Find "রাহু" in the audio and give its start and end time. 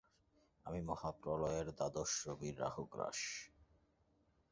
2.59-2.83